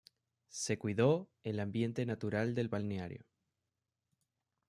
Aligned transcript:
Se 0.49 0.79
cuidó 0.79 1.29
el 1.43 1.59
ambiente 1.59 2.07
natural 2.07 2.55
del 2.55 2.69
balneario. 2.69 3.23